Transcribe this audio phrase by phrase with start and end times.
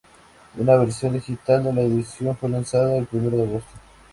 [0.57, 3.69] Una versión digital de la edición fue lanzada el primero de agosto.